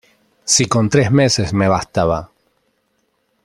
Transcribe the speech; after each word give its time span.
¡si 0.45 0.65
con 0.65 0.89
tres 0.89 1.11
meses 1.11 1.53
me 1.53 1.67
bastaba! 1.67 2.31